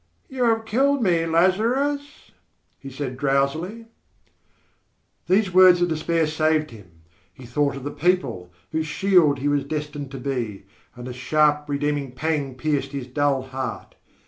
"You 0.29 0.45
have 0.45 0.65
killed 0.65 1.03
me, 1.03 1.27
Lazarus," 1.27 2.31
he 2.79 2.89
said 2.89 3.17
drowsily. 3.17 3.85
These 5.27 5.53
words 5.53 5.79
of 5.79 5.89
despair 5.89 6.25
saved 6.25 6.71
him. 6.71 7.03
He 7.31 7.45
thought 7.45 7.75
of 7.75 7.83
the 7.83 7.91
people, 7.91 8.49
whose 8.71 8.87
shield 8.87 9.37
he 9.37 9.47
was 9.47 9.63
destined 9.63 10.09
to 10.09 10.17
be, 10.17 10.65
and 10.95 11.07
a 11.07 11.13
sharp, 11.13 11.69
redeeming 11.69 12.13
pang 12.13 12.55
pierced 12.55 12.93
his 12.93 13.05
dull 13.05 13.43
heart. 13.43 13.93